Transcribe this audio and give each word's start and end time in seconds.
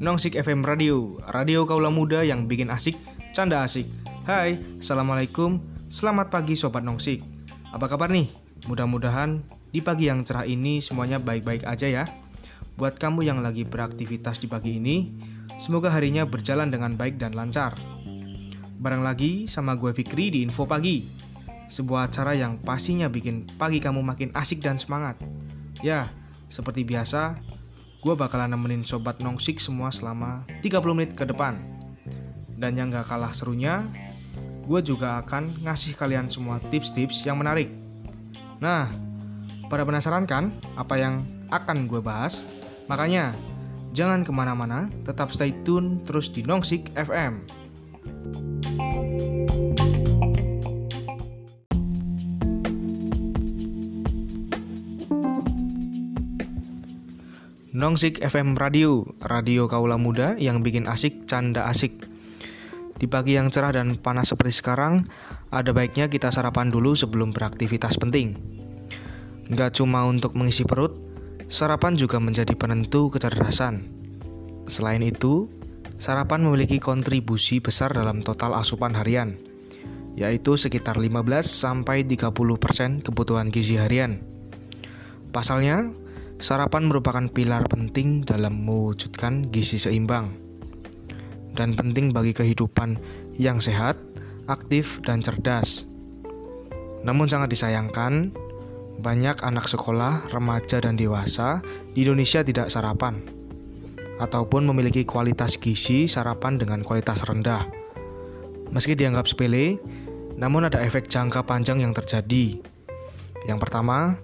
Nongsik 0.00 0.32
FM 0.32 0.64
Radio, 0.64 1.20
radio 1.28 1.68
kaula 1.68 1.92
muda 1.92 2.24
yang 2.24 2.48
bikin 2.48 2.72
asik, 2.72 2.96
canda 3.36 3.60
asik. 3.60 3.84
Hai, 4.24 4.56
Assalamualaikum, 4.80 5.60
selamat 5.92 6.32
pagi 6.32 6.56
Sobat 6.56 6.80
Nongsik. 6.88 7.20
Apa 7.68 7.84
kabar 7.84 8.08
nih? 8.08 8.32
Mudah-mudahan 8.64 9.44
di 9.76 9.84
pagi 9.84 10.08
yang 10.08 10.24
cerah 10.24 10.48
ini 10.48 10.80
semuanya 10.80 11.20
baik-baik 11.20 11.68
aja 11.68 11.84
ya. 11.84 12.04
Buat 12.80 12.96
kamu 12.96 13.28
yang 13.28 13.44
lagi 13.44 13.68
beraktivitas 13.68 14.40
di 14.40 14.48
pagi 14.48 14.80
ini, 14.80 15.12
semoga 15.60 15.92
harinya 15.92 16.24
berjalan 16.24 16.72
dengan 16.72 16.96
baik 16.96 17.20
dan 17.20 17.36
lancar. 17.36 17.76
Bareng 18.80 19.04
lagi 19.04 19.44
sama 19.44 19.76
gue 19.76 19.92
Fikri 19.92 20.32
di 20.32 20.40
Info 20.40 20.64
Pagi, 20.64 21.25
sebuah 21.68 22.10
acara 22.10 22.32
yang 22.34 22.58
pastinya 22.62 23.10
bikin 23.10 23.46
pagi 23.58 23.82
kamu 23.82 24.02
makin 24.02 24.30
asik 24.34 24.62
dan 24.62 24.78
semangat. 24.78 25.18
Ya, 25.82 26.08
seperti 26.48 26.86
biasa, 26.86 27.36
gue 28.00 28.14
bakalan 28.14 28.54
nemenin 28.54 28.86
Sobat 28.86 29.18
Nongsik 29.18 29.58
semua 29.58 29.90
selama 29.90 30.46
30 30.62 30.96
menit 30.96 31.12
ke 31.18 31.26
depan. 31.26 31.58
Dan 32.56 32.78
yang 32.78 32.88
gak 32.88 33.10
kalah 33.12 33.36
serunya, 33.36 33.84
gue 34.64 34.80
juga 34.80 35.20
akan 35.20 35.66
ngasih 35.66 35.98
kalian 35.98 36.30
semua 36.32 36.62
tips-tips 36.70 37.26
yang 37.26 37.36
menarik. 37.36 37.68
Nah, 38.62 38.88
pada 39.68 39.82
penasaran 39.84 40.24
kan 40.24 40.54
apa 40.78 40.94
yang 40.96 41.20
akan 41.52 41.90
gue 41.90 42.00
bahas? 42.00 42.46
Makanya, 42.86 43.34
jangan 43.92 44.22
ke 44.22 44.30
mana-mana, 44.30 44.86
tetap 45.02 45.34
stay 45.34 45.52
tune 45.66 46.00
terus 46.06 46.30
di 46.30 46.46
Nongsik 46.46 46.94
FM. 46.94 47.65
Nongsik 57.76 58.24
FM 58.24 58.56
Radio, 58.56 59.04
radio 59.20 59.68
kaula 59.68 60.00
muda 60.00 60.32
yang 60.40 60.64
bikin 60.64 60.88
asik, 60.88 61.28
canda 61.28 61.68
asik. 61.68 62.08
Di 62.96 63.04
pagi 63.04 63.36
yang 63.36 63.52
cerah 63.52 63.76
dan 63.76 64.00
panas 64.00 64.32
seperti 64.32 64.64
sekarang, 64.64 65.04
ada 65.52 65.76
baiknya 65.76 66.08
kita 66.08 66.32
sarapan 66.32 66.72
dulu 66.72 66.96
sebelum 66.96 67.36
beraktivitas 67.36 68.00
penting. 68.00 68.32
Gak 69.52 69.76
cuma 69.76 70.08
untuk 70.08 70.32
mengisi 70.40 70.64
perut, 70.64 70.96
sarapan 71.52 72.00
juga 72.00 72.16
menjadi 72.16 72.56
penentu 72.56 73.12
kecerdasan. 73.12 73.84
Selain 74.72 75.04
itu, 75.04 75.44
sarapan 76.00 76.48
memiliki 76.48 76.80
kontribusi 76.80 77.60
besar 77.60 77.92
dalam 77.92 78.24
total 78.24 78.56
asupan 78.56 78.96
harian, 78.96 79.36
yaitu 80.16 80.56
sekitar 80.56 80.96
15-30% 80.96 82.24
kebutuhan 83.04 83.52
gizi 83.52 83.76
harian. 83.76 84.24
Pasalnya, 85.28 85.92
Sarapan 86.36 86.84
merupakan 86.92 87.24
pilar 87.32 87.64
penting 87.64 88.20
dalam 88.20 88.60
mewujudkan 88.60 89.48
gizi 89.48 89.80
seimbang 89.80 90.36
dan 91.56 91.72
penting 91.72 92.12
bagi 92.12 92.36
kehidupan 92.36 93.00
yang 93.40 93.56
sehat, 93.56 93.96
aktif, 94.44 95.00
dan 95.08 95.24
cerdas. 95.24 95.88
Namun 97.00 97.32
sangat 97.32 97.56
disayangkan, 97.56 98.36
banyak 99.00 99.40
anak 99.40 99.64
sekolah, 99.64 100.28
remaja, 100.28 100.84
dan 100.84 101.00
dewasa 101.00 101.64
di 101.96 102.04
Indonesia 102.04 102.44
tidak 102.44 102.68
sarapan 102.68 103.24
ataupun 104.16 104.64
memiliki 104.68 105.04
kualitas 105.08 105.56
gizi 105.56 106.04
sarapan 106.04 106.60
dengan 106.60 106.84
kualitas 106.84 107.24
rendah. 107.24 107.64
Meski 108.72 108.92
dianggap 108.92 109.24
sepele, 109.24 109.80
namun 110.36 110.68
ada 110.68 110.84
efek 110.84 111.08
jangka 111.08 111.44
panjang 111.48 111.80
yang 111.80 111.96
terjadi. 111.96 112.60
Yang 113.48 113.58
pertama, 113.60 114.20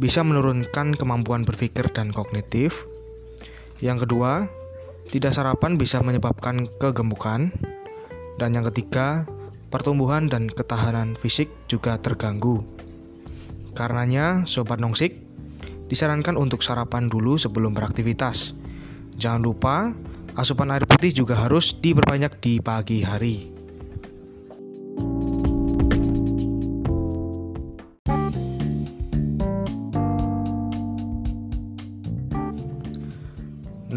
bisa 0.00 0.24
menurunkan 0.24 0.96
kemampuan 0.96 1.44
berpikir 1.44 1.92
dan 1.92 2.08
kognitif. 2.08 2.88
Yang 3.84 4.08
kedua, 4.08 4.48
tidak 5.12 5.36
sarapan 5.36 5.76
bisa 5.76 6.00
menyebabkan 6.00 6.64
kegemukan. 6.80 7.52
Dan 8.40 8.56
yang 8.56 8.64
ketiga, 8.72 9.28
pertumbuhan 9.68 10.24
dan 10.24 10.48
ketahanan 10.48 11.20
fisik 11.20 11.52
juga 11.68 12.00
terganggu. 12.00 12.64
Karenanya, 13.76 14.48
sobat 14.48 14.80
nongsik, 14.80 15.20
disarankan 15.92 16.40
untuk 16.40 16.64
sarapan 16.64 17.12
dulu 17.12 17.36
sebelum 17.36 17.76
beraktivitas. 17.76 18.56
Jangan 19.20 19.44
lupa, 19.44 19.92
asupan 20.32 20.72
air 20.72 20.88
putih 20.88 21.12
juga 21.12 21.44
harus 21.44 21.76
diperbanyak 21.76 22.40
di 22.40 22.56
pagi 22.64 23.04
hari. 23.04 23.59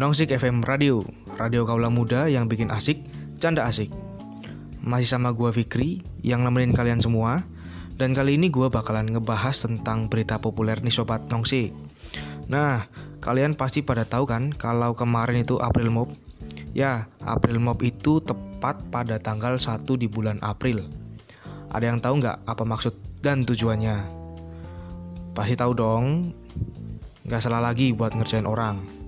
Nongsik 0.04 0.36
FM 0.36 0.60
Radio, 0.68 1.00
radio 1.40 1.64
kaula 1.64 1.88
muda 1.88 2.28
yang 2.28 2.44
bikin 2.44 2.68
asik, 2.68 3.00
canda 3.40 3.64
asik. 3.64 3.88
Masih 4.84 5.08
sama 5.08 5.32
gua 5.32 5.48
Fikri 5.48 6.04
yang 6.20 6.44
nemenin 6.44 6.76
kalian 6.76 7.00
semua. 7.00 7.40
Dan 7.96 8.12
kali 8.12 8.36
ini 8.36 8.52
gua 8.52 8.68
bakalan 8.68 9.08
ngebahas 9.08 9.64
tentang 9.64 10.12
berita 10.12 10.36
populer 10.36 10.76
nih 10.84 10.92
sobat 10.92 11.24
Nongsik. 11.32 11.72
Nah, 12.52 12.84
kalian 13.24 13.56
pasti 13.56 13.80
pada 13.80 14.04
tahu 14.04 14.28
kan 14.28 14.52
kalau 14.52 14.92
kemarin 14.92 15.40
itu 15.40 15.56
April 15.56 15.88
Mop? 15.88 16.12
Ya, 16.76 17.08
April 17.24 17.56
Mop 17.64 17.80
itu 17.80 18.20
tepat 18.20 18.84
pada 18.92 19.16
tanggal 19.16 19.56
1 19.56 19.88
di 19.96 20.04
bulan 20.04 20.36
April. 20.44 20.84
Ada 21.72 21.84
yang 21.88 22.04
tahu 22.04 22.20
nggak 22.20 22.44
apa 22.44 22.64
maksud 22.68 22.92
dan 23.24 23.48
tujuannya? 23.48 24.04
Pasti 25.32 25.56
tahu 25.56 25.72
dong. 25.72 26.36
Nggak 27.24 27.40
salah 27.40 27.64
lagi 27.64 27.96
buat 27.96 28.12
ngerjain 28.12 28.44
orang. 28.44 29.03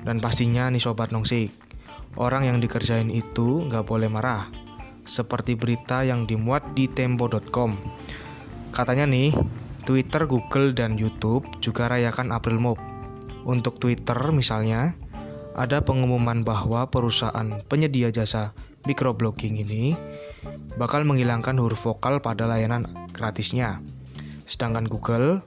Dan 0.00 0.18
pastinya 0.18 0.72
nih 0.72 0.80
sobat 0.80 1.12
nongsik, 1.12 1.52
orang 2.16 2.48
yang 2.48 2.58
dikerjain 2.58 3.12
itu 3.12 3.68
nggak 3.68 3.84
boleh 3.84 4.08
marah. 4.08 4.48
Seperti 5.04 5.58
berita 5.58 6.06
yang 6.06 6.24
dimuat 6.24 6.72
di 6.72 6.88
tempo.com. 6.88 7.76
Katanya 8.70 9.04
nih, 9.04 9.34
Twitter, 9.84 10.24
Google, 10.24 10.70
dan 10.70 10.94
YouTube 10.94 11.44
juga 11.58 11.90
rayakan 11.90 12.30
April 12.30 12.62
Mop. 12.62 12.78
Untuk 13.44 13.82
Twitter 13.82 14.16
misalnya, 14.30 14.94
ada 15.58 15.82
pengumuman 15.82 16.46
bahwa 16.46 16.86
perusahaan 16.86 17.58
penyedia 17.66 18.14
jasa 18.14 18.54
microblogging 18.86 19.60
ini 19.60 19.98
bakal 20.78 21.04
menghilangkan 21.04 21.58
huruf 21.58 21.84
vokal 21.84 22.22
pada 22.22 22.46
layanan 22.48 22.88
gratisnya. 23.12 23.82
Sedangkan 24.46 24.86
Google 24.86 25.42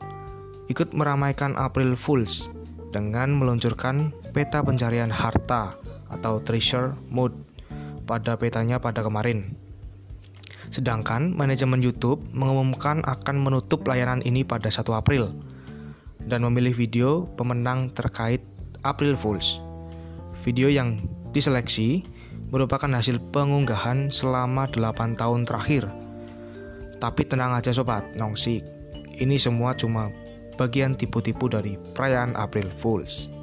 ikut 0.69 0.91
meramaikan 0.91 1.55
April 1.57 1.95
Fools 1.97 2.51
dengan 2.93 3.33
meluncurkan 3.33 4.13
peta 4.31 4.61
pencarian 4.61 5.09
harta 5.09 5.73
atau 6.13 6.37
treasure 6.45 6.93
mode 7.09 7.33
pada 8.05 8.37
petanya 8.37 8.77
pada 8.77 9.01
kemarin. 9.01 9.57
Sedangkan 10.69 11.33
manajemen 11.33 11.81
YouTube 11.81 12.21
mengumumkan 12.33 13.01
akan 13.01 13.41
menutup 13.41 13.85
layanan 13.89 14.21
ini 14.21 14.45
pada 14.45 14.69
1 14.69 14.85
April 14.93 15.33
dan 16.29 16.45
memilih 16.45 16.73
video 16.77 17.25
pemenang 17.35 17.89
terkait 17.91 18.39
April 18.85 19.17
Fools. 19.17 19.57
Video 20.45 20.69
yang 20.69 21.01
diseleksi 21.33 22.05
merupakan 22.53 22.89
hasil 22.89 23.17
pengunggahan 23.33 24.13
selama 24.13 24.69
8 24.69 25.17
tahun 25.17 25.49
terakhir. 25.49 25.89
Tapi 27.01 27.21
tenang 27.25 27.57
aja 27.57 27.73
sobat, 27.73 28.13
nongsik. 28.15 28.63
Ini 29.17 29.35
semua 29.37 29.75
cuma 29.75 30.09
bagian 30.55 30.93
tipu-tipu 30.93 31.49
dari 31.49 31.77
perayaan 31.97 32.37
April 32.37 32.69
Fools. 32.81 33.33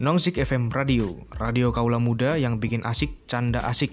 Nongsik 0.00 0.40
FM 0.40 0.72
Radio, 0.72 1.12
radio 1.36 1.68
kaula 1.76 2.00
muda 2.00 2.32
yang 2.40 2.56
bikin 2.56 2.80
asik, 2.88 3.28
canda 3.28 3.60
asik. 3.68 3.92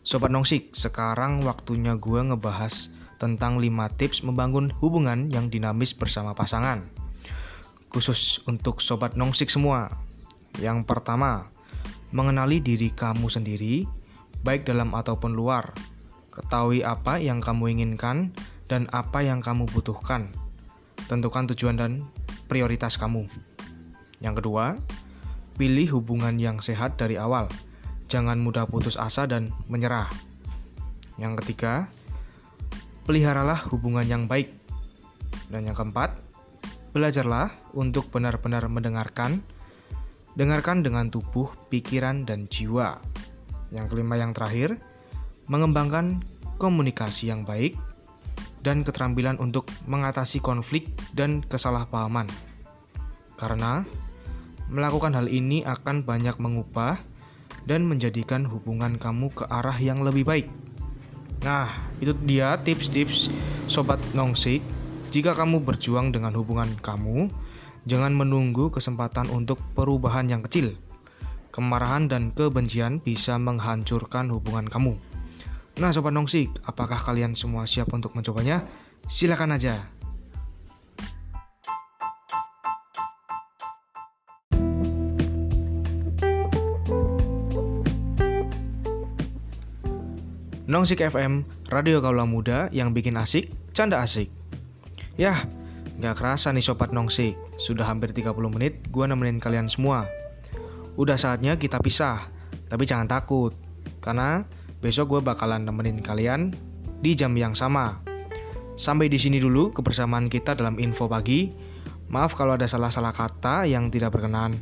Sobat 0.00 0.32
Nongsik, 0.32 0.72
sekarang 0.72 1.44
waktunya 1.44 1.92
gue 2.00 2.24
ngebahas 2.24 2.88
tentang 3.20 3.60
5 3.60 3.68
tips 4.00 4.24
membangun 4.24 4.72
hubungan 4.80 5.28
yang 5.28 5.52
dinamis 5.52 5.92
bersama 5.92 6.32
pasangan. 6.32 6.88
Khusus 7.92 8.40
untuk 8.48 8.80
Sobat 8.80 9.12
Nongsik 9.12 9.52
semua, 9.52 9.92
yang 10.58 10.82
pertama, 10.82 11.46
mengenali 12.10 12.58
diri 12.58 12.90
kamu 12.90 13.30
sendiri, 13.30 13.86
baik 14.42 14.66
dalam 14.66 14.90
ataupun 14.90 15.30
luar. 15.30 15.70
Ketahui 16.34 16.82
apa 16.82 17.22
yang 17.22 17.38
kamu 17.38 17.78
inginkan 17.78 18.34
dan 18.66 18.90
apa 18.90 19.22
yang 19.22 19.38
kamu 19.38 19.70
butuhkan. 19.70 20.30
Tentukan 21.06 21.46
tujuan 21.54 21.78
dan 21.78 21.92
prioritas 22.50 22.98
kamu. 22.98 23.30
Yang 24.18 24.42
kedua, 24.42 24.74
pilih 25.54 26.00
hubungan 26.00 26.38
yang 26.38 26.58
sehat 26.58 26.98
dari 26.98 27.14
awal. 27.14 27.46
Jangan 28.10 28.42
mudah 28.42 28.66
putus 28.66 28.98
asa 28.98 29.26
dan 29.30 29.54
menyerah. 29.70 30.10
Yang 31.20 31.44
ketiga, 31.44 31.86
peliharalah 33.06 33.70
hubungan 33.70 34.06
yang 34.06 34.24
baik. 34.26 34.50
Dan 35.50 35.66
yang 35.66 35.78
keempat, 35.78 36.14
belajarlah 36.90 37.54
untuk 37.74 38.10
benar-benar 38.10 38.66
mendengarkan 38.66 39.42
Dengarkan 40.38 40.86
dengan 40.86 41.10
tubuh, 41.10 41.50
pikiran, 41.68 42.22
dan 42.22 42.46
jiwa. 42.46 42.98
Yang 43.74 43.86
kelima 43.94 44.18
yang 44.18 44.34
terakhir, 44.34 44.78
mengembangkan 45.50 46.22
komunikasi 46.60 47.32
yang 47.32 47.42
baik 47.42 47.74
dan 48.60 48.84
keterampilan 48.84 49.40
untuk 49.40 49.66
mengatasi 49.88 50.38
konflik 50.38 50.86
dan 51.16 51.40
kesalahpahaman. 51.42 52.28
Karena 53.40 53.82
melakukan 54.70 55.16
hal 55.16 55.26
ini 55.26 55.64
akan 55.64 56.06
banyak 56.06 56.36
mengubah 56.38 57.00
dan 57.64 57.88
menjadikan 57.88 58.46
hubungan 58.46 58.96
kamu 59.00 59.32
ke 59.32 59.44
arah 59.48 59.76
yang 59.80 60.04
lebih 60.04 60.24
baik. 60.28 60.46
Nah, 61.40 61.72
itu 61.98 62.12
dia 62.28 62.60
tips-tips 62.60 63.32
sobat 63.64 63.98
nongsik. 64.12 64.60
Jika 65.10 65.34
kamu 65.34 65.64
berjuang 65.64 66.14
dengan 66.14 66.36
hubungan 66.36 66.70
kamu, 66.78 67.32
Jangan 67.88 68.12
menunggu 68.12 68.68
kesempatan 68.68 69.32
untuk 69.32 69.56
perubahan 69.72 70.28
yang 70.28 70.44
kecil. 70.44 70.76
Kemarahan 71.48 72.06
dan 72.12 72.28
kebencian 72.30 73.00
bisa 73.00 73.40
menghancurkan 73.40 74.28
hubungan 74.28 74.68
kamu. 74.68 74.94
Nah, 75.80 75.90
sobat 75.90 76.12
nongsik, 76.12 76.52
apakah 76.68 77.00
kalian 77.00 77.32
semua 77.32 77.64
siap 77.64 77.88
untuk 77.96 78.12
mencobanya? 78.12 78.60
Silakan 79.08 79.56
aja. 79.56 79.80
Nongsik 90.70 91.02
FM, 91.02 91.42
radio 91.66 91.98
kaula 91.98 92.22
muda 92.22 92.70
yang 92.70 92.94
bikin 92.94 93.18
asik, 93.18 93.50
canda 93.74 94.06
asik. 94.06 94.30
Yah, 95.18 95.42
Gak 96.00 96.16
kerasa 96.16 96.48
nih 96.48 96.64
sobat 96.64 96.96
nongsik, 96.96 97.36
sudah 97.60 97.84
hampir 97.84 98.16
30 98.16 98.32
menit 98.48 98.80
gue 98.88 99.04
nemenin 99.04 99.36
kalian 99.36 99.68
semua. 99.68 100.08
Udah 100.96 101.20
saatnya 101.20 101.60
kita 101.60 101.76
pisah, 101.76 102.24
tapi 102.72 102.88
jangan 102.88 103.04
takut, 103.04 103.52
karena 104.00 104.48
besok 104.80 105.12
gue 105.12 105.20
bakalan 105.20 105.60
nemenin 105.60 106.00
kalian 106.00 106.56
di 107.04 107.12
jam 107.12 107.36
yang 107.36 107.52
sama. 107.52 108.00
Sampai 108.80 109.12
di 109.12 109.20
sini 109.20 109.36
dulu 109.36 109.76
kebersamaan 109.76 110.32
kita 110.32 110.56
dalam 110.56 110.80
info 110.80 111.04
pagi. 111.04 111.52
Maaf 112.08 112.32
kalau 112.32 112.56
ada 112.56 112.64
salah-salah 112.64 113.12
kata 113.12 113.68
yang 113.68 113.92
tidak 113.92 114.16
berkenan. 114.16 114.56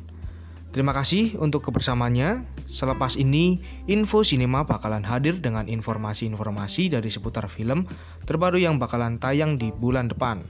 Terima 0.75 0.91
kasih 0.91 1.39
untuk 1.39 1.63
kebersamaannya. 1.65 2.45
Selepas 2.69 3.17
ini, 3.17 3.63
Info 3.89 4.21
Cinema 4.21 4.69
bakalan 4.69 5.01
hadir 5.01 5.41
dengan 5.41 5.65
informasi-informasi 5.65 6.93
dari 6.93 7.09
seputar 7.09 7.49
film 7.49 7.89
terbaru 8.29 8.61
yang 8.61 8.77
bakalan 8.77 9.17
tayang 9.17 9.57
di 9.57 9.73
bulan 9.73 10.13
depan. 10.13 10.45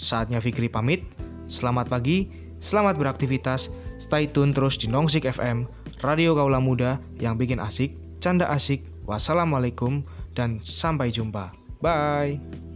Saatnya 0.00 0.40
Fikri 0.40 0.72
pamit. 0.72 1.04
Selamat 1.52 1.92
pagi, 1.92 2.32
selamat 2.64 2.96
beraktivitas. 2.96 3.68
Stay 4.00 4.32
tune 4.32 4.56
terus 4.56 4.80
di 4.80 4.88
Nongsik 4.88 5.28
FM, 5.28 5.68
Radio 6.00 6.32
Kaula 6.32 6.56
Muda 6.56 6.96
yang 7.20 7.36
bikin 7.36 7.60
asik, 7.60 7.92
canda 8.16 8.48
asik. 8.48 8.80
Wassalamualaikum 9.04 10.00
dan 10.32 10.64
sampai 10.64 11.12
jumpa. 11.12 11.52
Bye. 11.84 12.69